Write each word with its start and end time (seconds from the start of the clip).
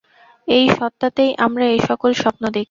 এই 0.47 0.65
সত্তাতেই 0.77 1.31
আমরা 1.45 1.65
এই-সকল 1.65 2.11
স্বপ্ন 2.13 2.43
দেখি। 2.47 2.59